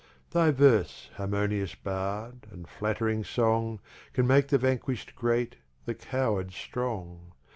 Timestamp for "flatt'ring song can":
2.67-4.25